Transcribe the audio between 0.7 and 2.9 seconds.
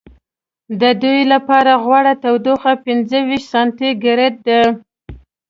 د دوی لپاره غوره تودوخه